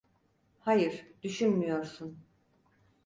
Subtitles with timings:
[0.59, 2.19] Hayır, düşünmüyorsun.